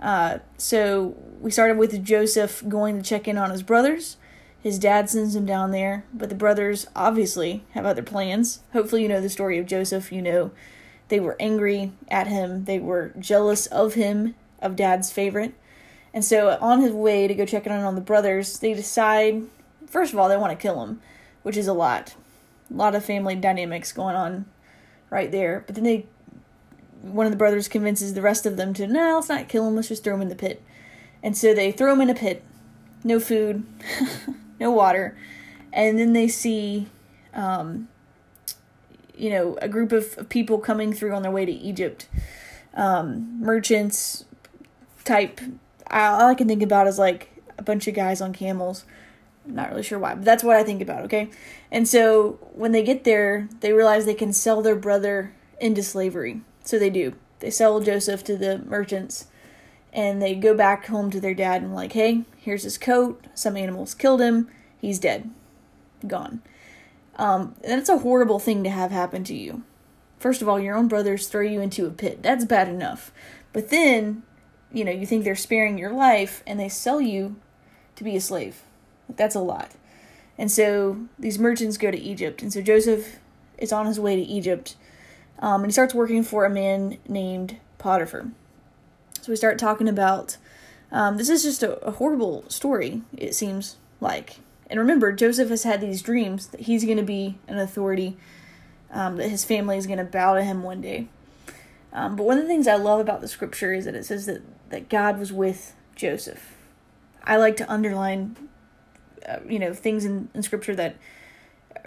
Uh, 0.00 0.38
so 0.56 1.14
we 1.40 1.50
started 1.50 1.76
with 1.76 2.02
Joseph 2.04 2.62
going 2.68 2.96
to 2.96 3.08
check 3.08 3.28
in 3.28 3.36
on 3.36 3.50
his 3.50 3.62
brothers. 3.62 4.16
His 4.62 4.78
dad 4.78 5.08
sends 5.08 5.34
him 5.34 5.46
down 5.46 5.70
there, 5.70 6.04
but 6.12 6.28
the 6.28 6.34
brothers 6.34 6.86
obviously 6.96 7.64
have 7.70 7.86
other 7.86 8.02
plans. 8.02 8.60
Hopefully, 8.72 9.02
you 9.02 9.08
know 9.08 9.20
the 9.20 9.28
story 9.30 9.58
of 9.58 9.66
Joseph. 9.66 10.12
You 10.12 10.22
know 10.22 10.50
they 11.08 11.20
were 11.20 11.36
angry 11.40 11.92
at 12.08 12.28
him, 12.28 12.64
they 12.64 12.78
were 12.78 13.12
jealous 13.18 13.66
of 13.66 13.94
him, 13.94 14.34
of 14.62 14.76
dad's 14.76 15.10
favorite. 15.10 15.54
And 16.12 16.24
so, 16.24 16.58
on 16.60 16.80
his 16.80 16.92
way 16.92 17.28
to 17.28 17.34
go 17.34 17.44
check 17.46 17.66
in 17.66 17.72
on 17.72 17.94
the 17.94 18.00
brothers, 18.00 18.58
they 18.58 18.74
decide, 18.74 19.42
first 19.86 20.12
of 20.12 20.18
all, 20.18 20.28
they 20.28 20.36
want 20.36 20.50
to 20.52 20.60
kill 20.60 20.82
him. 20.82 21.00
which 21.42 21.56
is 21.56 21.68
a 21.68 21.72
lot. 21.72 22.14
A 22.70 22.74
lot 22.74 22.94
of 22.94 23.04
family 23.04 23.34
dynamics 23.34 23.92
going 23.92 24.14
on 24.14 24.44
right 25.08 25.30
there. 25.30 25.64
But 25.66 25.74
then 25.74 25.84
they, 25.84 26.06
one 27.02 27.26
of 27.26 27.32
the 27.32 27.38
brothers 27.38 27.68
convinces 27.68 28.14
the 28.14 28.22
rest 28.22 28.46
of 28.46 28.56
them 28.56 28.74
to, 28.74 28.86
no, 28.86 29.16
let's 29.16 29.28
not 29.28 29.48
kill 29.48 29.66
him, 29.66 29.76
let's 29.76 29.88
just 29.88 30.04
throw 30.04 30.14
him 30.14 30.22
in 30.22 30.28
the 30.28 30.36
pit. 30.36 30.62
And 31.22 31.36
so 31.36 31.54
they 31.54 31.72
throw 31.72 31.92
him 31.92 32.00
in 32.00 32.10
a 32.10 32.14
pit, 32.14 32.42
no 33.04 33.20
food, 33.20 33.64
no 34.60 34.70
water, 34.70 35.16
and 35.72 35.98
then 35.98 36.12
they 36.12 36.28
see, 36.28 36.88
um, 37.34 37.88
you 39.16 39.30
know, 39.30 39.58
a 39.60 39.68
group 39.68 39.92
of, 39.92 40.28
people 40.28 40.58
coming 40.58 40.92
through 40.92 41.14
on 41.14 41.22
their 41.22 41.30
way 41.30 41.44
to 41.44 41.52
Egypt, 41.52 42.08
um, 42.74 43.40
merchants 43.40 44.24
type. 45.04 45.40
All 45.90 46.28
I 46.28 46.34
can 46.34 46.48
think 46.48 46.62
about 46.62 46.86
is 46.86 46.98
like 46.98 47.30
a 47.58 47.62
bunch 47.62 47.86
of 47.86 47.94
guys 47.94 48.20
on 48.20 48.32
camels. 48.32 48.84
I'm 49.46 49.54
not 49.54 49.70
really 49.70 49.82
sure 49.82 49.98
why, 49.98 50.14
but 50.14 50.24
that's 50.24 50.44
what 50.44 50.56
I 50.56 50.62
think 50.62 50.82
about, 50.82 51.04
okay? 51.04 51.30
And 51.70 51.88
so 51.88 52.38
when 52.52 52.72
they 52.72 52.82
get 52.82 53.04
there, 53.04 53.48
they 53.60 53.72
realize 53.72 54.04
they 54.04 54.14
can 54.14 54.32
sell 54.32 54.62
their 54.62 54.76
brother 54.76 55.34
into 55.60 55.82
slavery. 55.82 56.42
So 56.70 56.78
they 56.78 56.88
do. 56.88 57.14
They 57.40 57.50
sell 57.50 57.80
Joseph 57.80 58.22
to 58.22 58.36
the 58.36 58.58
merchants 58.58 59.26
and 59.92 60.22
they 60.22 60.36
go 60.36 60.54
back 60.54 60.86
home 60.86 61.10
to 61.10 61.20
their 61.20 61.34
dad 61.34 61.62
and 61.62 61.74
like, 61.74 61.94
"Hey, 61.94 62.22
here's 62.36 62.62
his 62.62 62.78
coat. 62.78 63.26
Some 63.34 63.56
animals 63.56 63.92
killed 63.92 64.20
him. 64.20 64.48
He's 64.80 65.00
dead. 65.00 65.28
Gone." 66.06 66.42
Um, 67.16 67.56
that's 67.60 67.88
a 67.88 67.98
horrible 67.98 68.38
thing 68.38 68.62
to 68.62 68.70
have 68.70 68.92
happen 68.92 69.24
to 69.24 69.34
you. 69.34 69.64
First 70.20 70.42
of 70.42 70.48
all, 70.48 70.60
your 70.60 70.76
own 70.76 70.86
brothers 70.86 71.26
throw 71.26 71.40
you 71.40 71.60
into 71.60 71.86
a 71.86 71.90
pit. 71.90 72.22
That's 72.22 72.44
bad 72.44 72.68
enough. 72.68 73.10
But 73.52 73.70
then, 73.70 74.22
you 74.72 74.84
know, 74.84 74.92
you 74.92 75.06
think 75.06 75.24
they're 75.24 75.34
sparing 75.34 75.76
your 75.76 75.90
life 75.90 76.44
and 76.46 76.60
they 76.60 76.68
sell 76.68 77.00
you 77.00 77.34
to 77.96 78.04
be 78.04 78.14
a 78.14 78.20
slave. 78.20 78.62
That's 79.08 79.34
a 79.34 79.40
lot. 79.40 79.72
And 80.38 80.52
so 80.52 81.08
these 81.18 81.36
merchants 81.36 81.78
go 81.78 81.90
to 81.90 81.98
Egypt. 81.98 82.42
And 82.42 82.52
so 82.52 82.62
Joseph 82.62 83.18
is 83.58 83.72
on 83.72 83.86
his 83.86 83.98
way 83.98 84.14
to 84.14 84.22
Egypt. 84.22 84.76
Um, 85.40 85.62
and 85.62 85.70
he 85.70 85.72
starts 85.72 85.94
working 85.94 86.22
for 86.22 86.44
a 86.44 86.50
man 86.50 86.98
named 87.08 87.56
Potiphar. 87.78 88.30
So 89.22 89.32
we 89.32 89.36
start 89.36 89.58
talking 89.58 89.88
about 89.88 90.36
um, 90.92 91.16
this 91.16 91.28
is 91.28 91.42
just 91.42 91.62
a, 91.62 91.78
a 91.84 91.92
horrible 91.92 92.44
story, 92.48 93.02
it 93.16 93.34
seems 93.34 93.76
like. 94.00 94.36
And 94.68 94.78
remember, 94.78 95.12
Joseph 95.12 95.48
has 95.48 95.64
had 95.64 95.80
these 95.80 96.02
dreams 96.02 96.48
that 96.48 96.60
he's 96.60 96.84
going 96.84 96.96
to 96.96 97.02
be 97.02 97.38
an 97.48 97.58
authority, 97.58 98.16
um, 98.92 99.16
that 99.16 99.28
his 99.28 99.44
family 99.44 99.76
is 99.76 99.86
going 99.86 99.98
to 99.98 100.04
bow 100.04 100.34
to 100.34 100.44
him 100.44 100.62
one 100.62 100.80
day. 100.80 101.08
Um, 101.92 102.16
but 102.16 102.24
one 102.24 102.38
of 102.38 102.44
the 102.44 102.48
things 102.48 102.68
I 102.68 102.76
love 102.76 103.00
about 103.00 103.20
the 103.20 103.28
scripture 103.28 103.72
is 103.72 103.84
that 103.84 103.94
it 103.94 104.04
says 104.04 104.26
that, 104.26 104.42
that 104.70 104.88
God 104.88 105.18
was 105.18 105.32
with 105.32 105.74
Joseph. 105.96 106.56
I 107.24 107.36
like 107.36 107.56
to 107.56 107.70
underline, 107.70 108.36
uh, 109.28 109.38
you 109.48 109.58
know, 109.58 109.74
things 109.74 110.04
in, 110.04 110.28
in 110.34 110.42
scripture 110.42 110.74
that 110.76 110.96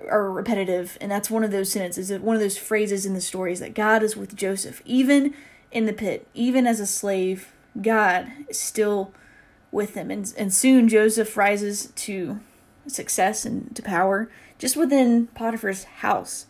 are 0.10 0.32
repetitive, 0.32 0.98
and 1.02 1.12
that's 1.12 1.30
one 1.30 1.44
of 1.44 1.52
those 1.52 1.72
sentences, 1.72 2.12
one 2.20 2.36
of 2.36 2.42
those 2.42 2.58
phrases 2.58 3.06
in 3.06 3.14
the 3.14 3.22
stories 3.22 3.60
that 3.60 3.74
God 3.74 4.04
is 4.04 4.18
with 4.18 4.36
Joseph, 4.36 4.82
even 4.86 5.34
in 5.72 5.86
the 5.86 5.94
pit, 5.94 6.28
even 6.34 6.68
as 6.68 6.80
a 6.80 6.86
slave. 6.86 7.54
God 7.82 8.32
is 8.48 8.60
still 8.60 9.14
with 9.72 9.96
him, 9.96 10.12
and 10.12 10.32
and 10.38 10.54
soon 10.54 10.88
Joseph 10.88 11.36
rises 11.36 11.92
to 11.96 12.40
success 12.88 13.46
and 13.46 13.76
to 13.76 13.82
power 13.82 14.30
just 14.58 14.76
within 14.78 15.28
Potiphar's 15.28 15.84
house. 15.86 16.46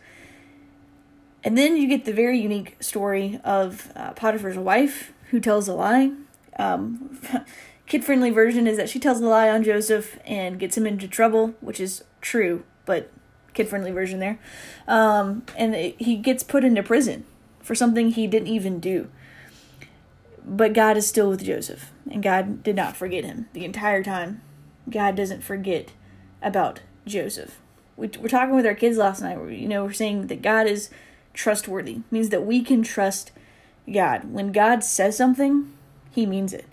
And 1.44 1.58
then 1.58 1.76
you 1.76 1.88
get 1.88 2.06
the 2.06 2.14
very 2.14 2.40
unique 2.40 2.78
story 2.82 3.40
of 3.44 3.92
uh, 3.96 4.14
Potiphar's 4.14 4.58
wife 4.58 5.14
who 5.32 5.40
tells 5.40 5.68
a 5.68 5.74
lie. 5.74 6.12
Um, 6.58 7.20
kid 7.88 8.06
friendly 8.06 8.30
version 8.30 8.68
is 8.68 8.78
that 8.78 8.90
she 8.90 9.00
tells 9.00 9.20
a 9.20 9.28
lie 9.28 9.50
on 9.50 9.64
Joseph 9.64 10.20
and 10.26 10.60
gets 10.60 10.78
him 10.78 10.88
into 10.88 11.08
trouble, 11.08 11.56
which 11.60 11.80
is 11.80 12.04
true, 12.22 12.64
but 12.86 13.12
kid 13.54 13.68
friendly 13.68 13.92
version 13.92 14.20
there. 14.20 14.40
Um, 14.88 15.44
and 15.58 15.76
it, 15.76 15.96
he 16.00 16.16
gets 16.16 16.44
put 16.44 16.64
into 16.64 16.84
prison 16.84 17.26
for 17.62 17.76
something 17.76 18.12
he 18.12 18.28
didn't 18.28 18.48
even 18.48 18.80
do. 18.80 19.10
But 20.46 20.74
God 20.74 20.98
is 20.98 21.08
still 21.08 21.30
with 21.30 21.46
Joseph, 21.46 21.92
and 22.12 22.22
God 22.22 22.64
did 22.64 22.76
not 22.76 22.98
forget 22.98 23.24
him 23.24 23.48
the 23.54 23.64
entire 23.64 24.04
time. 24.04 24.42
God 24.90 25.16
doesn't 25.16 25.42
forget 25.42 25.94
about 26.42 26.82
Joseph. 27.06 27.60
We, 27.96 28.10
we're 28.20 28.28
talking 28.28 28.56
with 28.56 28.66
our 28.66 28.76
kids 28.76 28.98
last 28.98 29.22
night. 29.22 29.38
You 29.50 29.70
know, 29.70 29.86
we're 29.86 29.94
saying 29.94 30.28
that 30.28 30.42
God 30.42 30.68
is 30.68 30.90
trustworthy. 31.34 31.94
It 31.94 32.12
means 32.12 32.30
that 32.30 32.46
we 32.46 32.62
can 32.62 32.84
trust 32.84 33.32
God. 33.92 34.26
When 34.26 34.52
God 34.52 34.84
says 34.84 35.16
something, 35.16 35.72
He 36.12 36.26
means 36.26 36.52
it. 36.52 36.66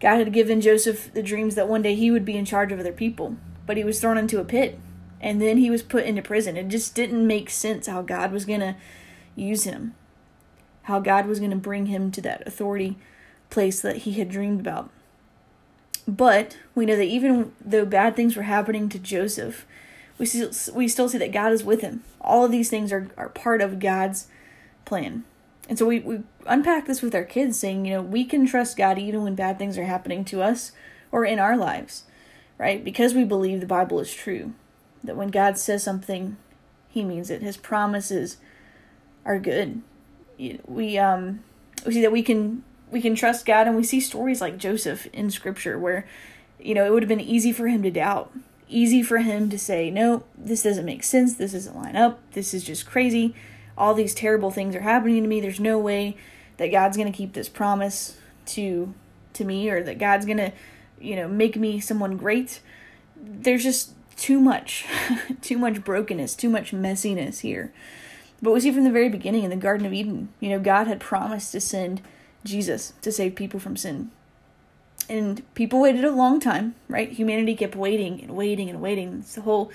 God 0.00 0.18
had 0.18 0.32
given 0.32 0.60
Joseph 0.60 1.12
the 1.12 1.22
dreams 1.22 1.54
that 1.54 1.68
one 1.68 1.82
day 1.82 1.94
he 1.94 2.10
would 2.10 2.24
be 2.24 2.36
in 2.36 2.44
charge 2.44 2.70
of 2.70 2.78
other 2.78 2.92
people, 2.92 3.36
but 3.66 3.76
he 3.76 3.84
was 3.84 4.00
thrown 4.00 4.18
into 4.18 4.40
a 4.40 4.44
pit 4.44 4.78
and 5.20 5.40
then 5.40 5.58
he 5.58 5.70
was 5.70 5.82
put 5.82 6.04
into 6.04 6.22
prison. 6.22 6.56
It 6.56 6.68
just 6.68 6.94
didn't 6.94 7.26
make 7.26 7.50
sense 7.50 7.86
how 7.86 8.02
God 8.02 8.32
was 8.32 8.44
going 8.44 8.60
to 8.60 8.76
use 9.34 9.64
him, 9.64 9.94
how 10.82 11.00
God 11.00 11.26
was 11.26 11.38
going 11.38 11.50
to 11.50 11.56
bring 11.56 11.86
him 11.86 12.10
to 12.12 12.20
that 12.22 12.46
authority 12.46 12.96
place 13.50 13.80
that 13.80 13.98
he 13.98 14.12
had 14.12 14.30
dreamed 14.30 14.60
about. 14.60 14.90
But 16.06 16.56
we 16.74 16.86
know 16.86 16.96
that 16.96 17.04
even 17.04 17.52
though 17.60 17.84
bad 17.84 18.16
things 18.16 18.36
were 18.36 18.44
happening 18.44 18.88
to 18.88 18.98
Joseph, 18.98 19.66
we 20.16 20.26
still, 20.26 20.50
we 20.74 20.88
still 20.88 21.08
see 21.08 21.18
that 21.18 21.32
God 21.32 21.52
is 21.52 21.64
with 21.64 21.82
him. 21.82 22.02
All 22.20 22.44
of 22.44 22.50
these 22.50 22.70
things 22.70 22.92
are, 22.92 23.08
are 23.16 23.28
part 23.28 23.60
of 23.60 23.78
God's 23.78 24.26
plan. 24.84 25.24
And 25.68 25.78
so 25.78 25.86
we, 25.86 26.00
we 26.00 26.20
unpack 26.46 26.86
this 26.86 27.02
with 27.02 27.14
our 27.14 27.24
kids, 27.24 27.58
saying, 27.58 27.84
you 27.84 27.92
know, 27.92 28.02
we 28.02 28.24
can 28.24 28.46
trust 28.46 28.76
God 28.76 28.98
even 28.98 29.22
when 29.22 29.34
bad 29.34 29.58
things 29.58 29.76
are 29.76 29.84
happening 29.84 30.24
to 30.26 30.42
us 30.42 30.72
or 31.12 31.26
in 31.26 31.38
our 31.38 31.56
lives, 31.56 32.04
right? 32.56 32.82
Because 32.82 33.12
we 33.12 33.24
believe 33.24 33.60
the 33.60 33.66
Bible 33.66 34.00
is 34.00 34.12
true. 34.12 34.54
That 35.04 35.16
when 35.16 35.28
God 35.28 35.58
says 35.58 35.82
something, 35.82 36.36
He 36.88 37.04
means 37.04 37.30
it. 37.30 37.42
His 37.42 37.56
promises 37.56 38.38
are 39.24 39.38
good. 39.38 39.82
We 40.66 40.98
um 40.98 41.44
we 41.86 41.94
see 41.94 42.02
that 42.02 42.12
we 42.12 42.22
can 42.22 42.64
we 42.90 43.00
can 43.00 43.14
trust 43.14 43.46
God, 43.46 43.66
and 43.66 43.76
we 43.76 43.84
see 43.84 44.00
stories 44.00 44.40
like 44.40 44.58
Joseph 44.58 45.06
in 45.12 45.30
Scripture 45.30 45.78
where, 45.78 46.06
you 46.58 46.74
know, 46.74 46.86
it 46.86 46.90
would 46.90 47.02
have 47.02 47.08
been 47.08 47.20
easy 47.20 47.52
for 47.52 47.68
him 47.68 47.82
to 47.82 47.90
doubt, 47.90 48.32
easy 48.68 49.02
for 49.02 49.18
him 49.18 49.50
to 49.50 49.58
say, 49.58 49.90
no, 49.90 50.24
this 50.36 50.62
doesn't 50.62 50.86
make 50.86 51.04
sense. 51.04 51.34
This 51.34 51.52
doesn't 51.52 51.76
line 51.76 51.96
up. 51.96 52.18
This 52.32 52.54
is 52.54 52.64
just 52.64 52.86
crazy 52.86 53.34
all 53.78 53.94
these 53.94 54.12
terrible 54.12 54.50
things 54.50 54.74
are 54.74 54.80
happening 54.80 55.22
to 55.22 55.28
me. 55.28 55.40
There's 55.40 55.60
no 55.60 55.78
way 55.78 56.16
that 56.58 56.72
God's 56.72 56.96
going 56.96 57.10
to 57.10 57.16
keep 57.16 57.32
this 57.32 57.48
promise 57.48 58.18
to 58.46 58.92
to 59.34 59.44
me 59.44 59.70
or 59.70 59.82
that 59.84 59.98
God's 59.98 60.26
going 60.26 60.38
to, 60.38 60.52
you 61.00 61.14
know, 61.14 61.28
make 61.28 61.56
me 61.56 61.78
someone 61.78 62.16
great. 62.16 62.60
There's 63.16 63.62
just 63.62 63.92
too 64.18 64.40
much 64.40 64.84
too 65.40 65.56
much 65.56 65.82
brokenness, 65.82 66.34
too 66.34 66.50
much 66.50 66.72
messiness 66.72 67.40
here. 67.40 67.72
But 68.42 68.52
we 68.52 68.60
see 68.60 68.70
from 68.70 68.84
the 68.84 68.90
very 68.90 69.08
beginning 69.08 69.44
in 69.44 69.50
the 69.50 69.56
Garden 69.56 69.86
of 69.86 69.92
Eden, 69.92 70.28
you 70.38 70.50
know, 70.50 70.60
God 70.60 70.86
had 70.86 71.00
promised 71.00 71.52
to 71.52 71.60
send 71.60 72.02
Jesus 72.44 72.92
to 73.02 73.10
save 73.10 73.34
people 73.34 73.58
from 73.58 73.76
sin. 73.76 74.10
And 75.08 75.42
people 75.54 75.80
waited 75.80 76.04
a 76.04 76.10
long 76.10 76.38
time, 76.38 76.74
right? 76.88 77.10
Humanity 77.10 77.56
kept 77.56 77.74
waiting 77.74 78.22
and 78.22 78.36
waiting 78.36 78.68
and 78.68 78.80
waiting. 78.80 79.20
It's 79.20 79.34
the 79.34 79.40
whole 79.40 79.72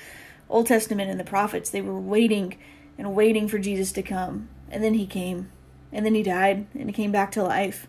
Old 0.49 0.67
Testament 0.67 1.09
and 1.09 1.19
the 1.19 1.23
prophets, 1.23 1.69
they 1.69 1.81
were 1.81 1.99
waiting 1.99 2.57
and 2.97 3.15
waiting 3.15 3.47
for 3.47 3.57
Jesus 3.57 3.91
to 3.93 4.03
come. 4.03 4.49
And 4.69 4.83
then 4.83 4.93
he 4.93 5.07
came. 5.07 5.49
And 5.91 6.05
then 6.05 6.15
he 6.15 6.23
died 6.23 6.67
and 6.73 6.89
he 6.89 6.93
came 6.93 7.11
back 7.11 7.31
to 7.31 7.43
life. 7.43 7.87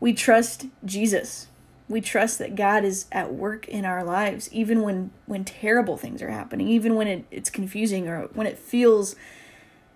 We 0.00 0.12
trust 0.12 0.66
Jesus. 0.84 1.46
We 1.88 2.00
trust 2.00 2.38
that 2.38 2.54
God 2.54 2.84
is 2.84 3.06
at 3.12 3.34
work 3.34 3.68
in 3.68 3.84
our 3.84 4.02
lives, 4.04 4.48
even 4.52 4.82
when, 4.82 5.10
when 5.26 5.44
terrible 5.44 5.96
things 5.96 6.22
are 6.22 6.30
happening, 6.30 6.68
even 6.68 6.94
when 6.94 7.06
it, 7.06 7.24
it's 7.30 7.50
confusing 7.50 8.08
or 8.08 8.28
when 8.32 8.46
it 8.46 8.58
feels 8.58 9.14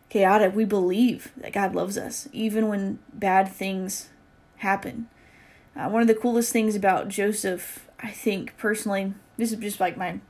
chaotic. 0.09 0.55
We 0.55 0.65
believe 0.65 1.33
that 1.37 1.53
God 1.53 1.75
loves 1.75 1.97
us, 1.97 2.29
even 2.33 2.69
when 2.69 2.99
bad 3.13 3.49
things 3.51 4.11
happen. 4.57 5.09
Uh, 5.75 5.89
one 5.89 6.03
of 6.03 6.09
the 6.09 6.15
coolest 6.15 6.53
things 6.53 6.75
about 6.75 7.09
Joseph, 7.09 7.87
I 8.01 8.11
think 8.11 8.57
personally, 8.57 9.15
this 9.37 9.53
is 9.53 9.59
just 9.59 9.81
like 9.81 9.97
my 9.97 10.21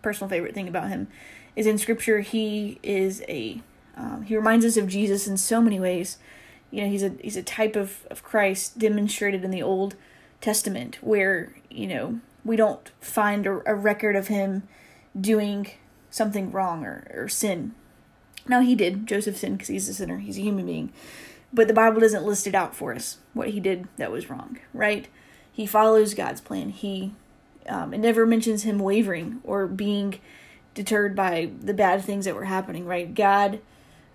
personal 0.00 0.28
favorite 0.28 0.54
thing 0.54 0.68
about 0.68 0.88
him, 0.88 1.08
is 1.56 1.66
in 1.66 1.78
scripture 1.78 2.20
he 2.20 2.78
is 2.82 3.22
a 3.28 3.60
um, 3.96 4.22
he 4.22 4.36
reminds 4.36 4.64
us 4.64 4.76
of 4.76 4.88
Jesus 4.88 5.26
in 5.26 5.36
so 5.36 5.60
many 5.60 5.78
ways. 5.78 6.18
You 6.70 6.82
know, 6.82 6.88
he's 6.88 7.02
a 7.02 7.12
he's 7.20 7.36
a 7.36 7.42
type 7.42 7.76
of, 7.76 8.06
of 8.10 8.22
Christ 8.22 8.78
demonstrated 8.78 9.44
in 9.44 9.50
the 9.50 9.62
Old 9.62 9.96
Testament 10.42 10.98
where, 11.00 11.54
you 11.70 11.86
know, 11.86 12.20
we 12.44 12.56
don't 12.56 12.90
find 13.00 13.46
a, 13.46 13.62
a 13.64 13.74
record 13.74 14.16
of 14.16 14.28
him 14.28 14.64
doing 15.18 15.70
something 16.10 16.52
wrong 16.52 16.84
or, 16.84 17.10
or 17.14 17.28
sin. 17.28 17.74
Now 18.46 18.60
he 18.60 18.74
did. 18.74 19.06
Joseph 19.06 19.38
sinned 19.38 19.56
because 19.56 19.68
he's 19.68 19.88
a 19.88 19.94
sinner. 19.94 20.18
He's 20.18 20.36
a 20.36 20.42
human 20.42 20.66
being. 20.66 20.92
But 21.52 21.68
the 21.68 21.74
Bible 21.74 22.00
doesn't 22.00 22.24
list 22.24 22.46
it 22.46 22.54
out 22.54 22.74
for 22.74 22.94
us, 22.94 23.18
what 23.34 23.50
he 23.50 23.60
did 23.60 23.86
that 23.96 24.10
was 24.10 24.28
wrong, 24.28 24.58
right? 24.74 25.06
He 25.52 25.66
follows 25.66 26.14
God's 26.14 26.40
plan. 26.40 26.70
He 26.70 27.14
um, 27.68 27.94
it 27.94 27.98
never 27.98 28.26
mentions 28.26 28.64
him 28.64 28.78
wavering 28.78 29.40
or 29.44 29.66
being 29.66 30.18
deterred 30.74 31.14
by 31.14 31.50
the 31.60 31.74
bad 31.74 32.02
things 32.02 32.24
that 32.24 32.34
were 32.34 32.46
happening, 32.46 32.86
right? 32.86 33.14
God 33.14 33.60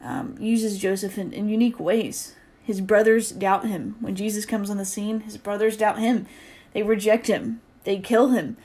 um, 0.01 0.35
uses 0.39 0.79
Joseph 0.79 1.17
in, 1.17 1.31
in 1.31 1.47
unique 1.47 1.79
ways. 1.79 2.35
His 2.67 2.81
brothers 2.81 3.31
doubt 3.31 3.65
him. 3.65 3.95
When 4.01 4.13
Jesus 4.13 4.45
comes 4.45 4.69
on 4.69 4.75
the 4.75 4.83
scene, 4.83 5.21
his 5.21 5.37
brothers 5.37 5.77
doubt 5.77 5.99
him. 5.99 6.27
They 6.73 6.83
reject 6.83 7.27
him. 7.27 7.61
They 7.85 7.97
kill 7.99 8.31
him. 8.31 8.57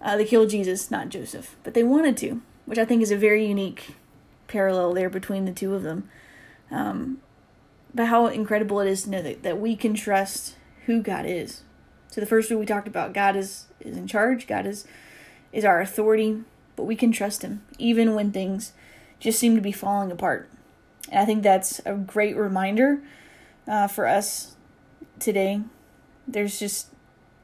Uh, 0.00 0.16
they 0.16 0.24
kill 0.24 0.46
Jesus, 0.46 0.90
not 0.90 1.10
Joseph, 1.10 1.54
but 1.62 1.74
they 1.74 1.82
wanted 1.82 2.16
to. 2.16 2.40
which 2.64 2.78
I 2.78 2.86
think 2.86 3.02
is 3.02 3.10
a 3.10 3.16
very 3.16 3.44
unique 3.44 3.96
parallel 4.46 4.94
there 4.94 5.10
between 5.10 5.44
the 5.44 5.52
two 5.52 5.74
of 5.74 5.82
them. 5.82 6.08
Um, 6.70 7.20
but 7.94 8.06
how 8.06 8.24
incredible 8.28 8.80
it 8.80 8.88
is 8.88 9.02
to 9.02 9.10
know 9.10 9.20
that, 9.20 9.42
that 9.42 9.60
we 9.60 9.76
can 9.76 9.92
trust 9.92 10.56
who 10.86 11.02
God 11.02 11.26
is. 11.26 11.60
So 12.08 12.22
the 12.22 12.26
first 12.26 12.48
week 12.48 12.58
we 12.58 12.64
talked 12.64 12.88
about 12.88 13.12
God 13.12 13.36
is 13.36 13.66
is 13.80 13.98
in 13.98 14.06
charge. 14.06 14.46
God 14.46 14.64
is 14.64 14.86
is 15.52 15.66
our 15.66 15.82
authority, 15.82 16.42
but 16.74 16.84
we 16.84 16.96
can 16.96 17.12
trust 17.12 17.42
Him 17.42 17.62
even 17.78 18.14
when 18.14 18.32
things 18.32 18.72
just 19.20 19.38
seem 19.38 19.54
to 19.56 19.60
be 19.60 19.72
falling 19.72 20.10
apart. 20.10 20.48
And 21.10 21.20
I 21.20 21.26
think 21.26 21.42
that's 21.42 21.82
a 21.84 21.92
great 21.92 22.34
reminder 22.34 23.02
uh, 23.66 23.86
for 23.86 24.06
us 24.06 24.56
today. 25.18 25.60
There's 26.26 26.58
just 26.58 26.88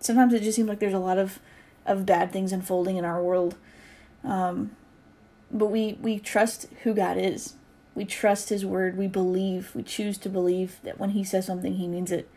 sometimes 0.01 0.33
it 0.35 0.43
just 0.43 0.57
seems 0.57 0.69
like 0.69 0.79
there's 0.79 0.95
a 0.95 0.99
lot 0.99 1.19
of 1.19 1.39
of 1.87 2.05
bad 2.05 2.33
things 2.33 2.53
unfolding 2.53 2.97
in 2.97 3.05
our 3.05 3.23
world, 3.23 3.57
um, 4.23 4.73
but 5.51 5.67
we 5.67 5.99
we 6.01 6.19
trust 6.19 6.67
who 6.83 6.95
God 6.95 7.17
is. 7.17 7.55
We 7.95 8.05
trust 8.05 8.51
His 8.51 8.65
word. 8.65 8.97
We 8.97 9.07
believe. 9.07 9.75
We 9.75 9.83
choose 9.83 10.19
to 10.19 10.29
believe 10.29 10.79
that 10.85 10.99
when 10.99 11.11
He 11.11 11.25
says 11.25 11.47
something, 11.47 11.75
He 11.75 11.89
means 11.89 12.13
it, 12.13 12.29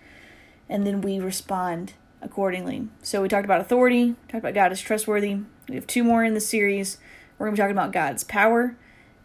and 0.69 0.85
then 0.87 1.01
we 1.01 1.19
respond 1.19 1.93
accordingly. 2.21 2.87
So 3.01 3.21
we 3.21 3.29
talked 3.29 3.45
about 3.45 3.61
authority. 3.61 4.15
Talked 4.27 4.43
about 4.43 4.53
God 4.53 4.71
is 4.71 4.81
trustworthy. 4.81 5.39
We 5.67 5.75
have 5.75 5.87
two 5.87 6.03
more 6.03 6.23
in 6.23 6.33
the 6.33 6.39
series. 6.39 6.97
We're 7.37 7.47
to 7.47 7.51
be 7.53 7.57
talking 7.57 7.71
about 7.71 7.91
God's 7.91 8.23
power, 8.23 8.75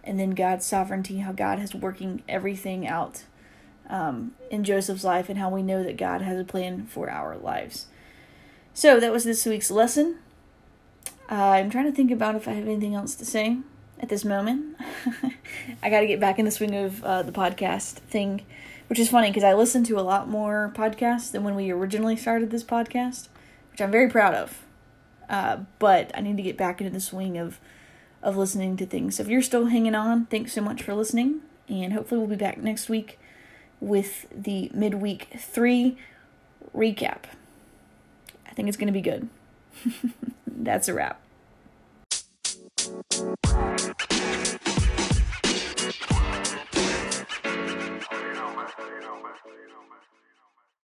and 0.03 0.19
then 0.19 0.31
God's 0.31 0.67
sovereignty. 0.67 1.19
How 1.19 1.33
God 1.33 1.61
is 1.61 1.75
working 1.75 2.23
everything 2.29 2.87
out 2.87 3.25
um, 3.89 4.33
in 4.51 4.65
Joseph's 4.65 5.05
life, 5.05 5.29
and 5.29 5.39
how 5.39 5.49
we 5.49 5.63
know 5.63 5.83
that 5.83 5.97
God 5.97 6.23
has 6.23 6.39
a 6.39 6.45
plan 6.45 6.87
for 6.87 7.11
our 7.11 7.37
lives. 7.37 7.87
So 8.75 9.01
that 9.01 9.13
was 9.13 9.25
this 9.25 9.47
week's 9.47 9.71
lesson. 9.71 10.19
Uh, 11.31 11.35
I'm 11.35 11.71
trying 11.71 11.87
to 11.87 11.93
think 11.93 12.11
about 12.11 12.35
if 12.35 12.47
I 12.47 12.53
have 12.53 12.67
anything 12.67 12.95
else 12.95 13.15
to 13.17 13.25
say 13.25 13.59
at 14.01 14.09
this 14.09 14.25
moment. 14.25 14.77
I 15.83 15.91
got 15.91 16.01
to 16.01 16.07
get 16.07 16.21
back 16.21 16.39
in 16.39 16.45
the 16.45 16.51
swing 16.51 16.75
of 16.75 17.03
uh, 17.03 17.23
the 17.23 17.33
podcast 17.33 17.95
thing, 17.95 18.43
which 18.89 18.99
is 18.99 19.11
funny 19.11 19.31
because 19.31 19.45
I 19.45 19.55
listen 19.55 19.83
to 19.85 19.99
a 19.99 20.03
lot 20.03 20.29
more 20.29 20.73
podcasts 20.75 21.33
than 21.33 21.43
when 21.43 21.55
we 21.55 21.71
originally 21.71 22.17
started 22.17 22.51
this 22.51 22.65
podcast, 22.65 23.29
which 23.73 23.81
I'm 23.81 23.91
very 23.91 24.09
proud 24.09 24.35
of. 24.35 24.63
Uh, 25.29 25.59
but 25.79 26.13
I 26.15 26.21
need 26.21 26.37
to 26.37 26.43
get 26.43 26.57
back 26.57 26.81
into 26.81 26.93
the 26.93 27.01
swing 27.01 27.39
of 27.39 27.59
of 28.23 28.37
listening 28.37 28.77
to 28.77 28.87
things. 28.87 29.17
So 29.17 29.23
if 29.23 29.29
you're 29.29 29.43
still 29.43 29.67
hanging 29.67 29.95
on, 29.95 30.27
thanks 30.27 30.53
so 30.53 30.61
much 30.61 30.83
for 30.83 30.95
listening, 30.95 31.41
and 31.69 31.93
hopefully 31.93 32.19
we'll 32.19 32.29
be 32.29 32.37
back 32.37 32.59
next 32.59 32.89
week 32.89 33.19
with 33.81 34.27
the 34.31 34.71
midweek 34.75 35.29
three 35.39 35.99
recap. 36.75 37.25
I 38.47 38.53
think 38.53 38.69
it's 38.69 38.77
going 38.77 38.87
to 38.87 38.93
be 38.93 39.01
good. 39.01 39.29
That's 40.47 40.89
a 40.89 40.95
wrap. 40.95 41.21